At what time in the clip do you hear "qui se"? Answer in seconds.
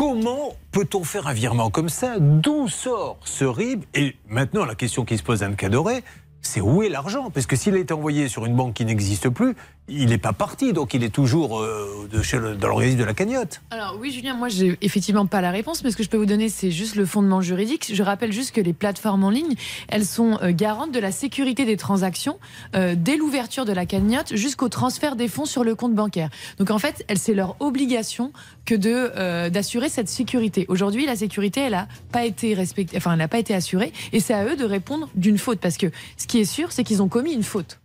5.04-5.22